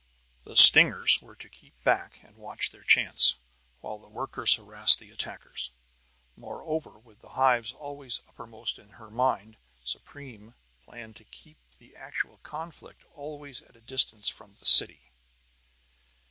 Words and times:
The 0.45 0.55
stingers 0.57 1.21
were 1.21 1.35
to 1.35 1.47
keep 1.47 1.75
back 1.83 2.21
and 2.23 2.35
watch 2.35 2.71
their 2.71 2.81
chance, 2.81 3.35
while 3.81 3.99
the 3.99 4.09
workers 4.09 4.55
harrassed 4.55 4.97
the 4.97 5.11
attackers. 5.11 5.69
Moreover, 6.35 6.97
with 6.97 7.21
the 7.21 7.29
hives 7.37 7.71
always 7.71 8.19
uppermost 8.27 8.79
in 8.79 8.89
her 8.97 9.11
mind, 9.11 9.57
Supreme 9.83 10.55
planned 10.85 11.17
to 11.17 11.25
keep 11.25 11.59
the 11.77 11.95
actual 11.95 12.39
conflict 12.39 13.03
always 13.13 13.61
at 13.61 13.75
a 13.75 13.81
distance 13.81 14.27
from 14.27 14.55
the 14.55 14.65
"city." 14.65 15.11